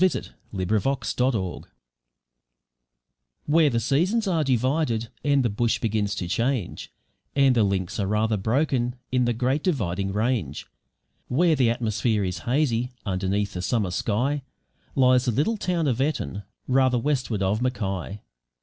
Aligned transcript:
JOHNSON, 0.01 0.33
ALIAS 0.55 1.13
CROW 1.15 1.63
Where 3.45 3.69
the 3.69 3.79
seasons 3.79 4.25
are 4.27 4.43
divided 4.43 5.09
and 5.23 5.43
the 5.45 5.49
bush 5.51 5.77
begins 5.77 6.15
to 6.15 6.27
change, 6.27 6.91
and 7.35 7.55
the 7.55 7.61
links 7.63 7.99
are 7.99 8.07
rather 8.07 8.35
broken 8.35 8.95
in 9.11 9.25
the 9.25 9.33
Great 9.33 9.61
Dividing 9.61 10.11
Range; 10.11 10.65
where 11.27 11.55
the 11.55 11.69
atmosphere 11.69 12.23
is 12.23 12.39
hazy 12.49 12.89
underneath 13.05 13.53
the 13.53 13.61
summer 13.61 13.91
sky, 13.91 14.41
lies 14.95 15.25
the 15.25 15.31
little 15.31 15.55
town 15.57 15.87
of 15.87 16.01
Eton, 16.01 16.41
rather 16.67 16.97
westward 16.97 17.43
of 17.43 17.61
Mackay. 17.61 18.21